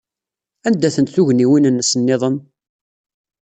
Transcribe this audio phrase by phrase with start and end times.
[0.67, 2.35] Anda-tent tugniwin-nnes niḍen?